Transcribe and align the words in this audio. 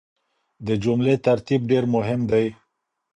د 0.67 0.69
جملې 0.83 1.15
ترتيب 1.27 1.61
ډېر 1.71 1.83
مهم 1.95 2.21
دی. 2.31 2.45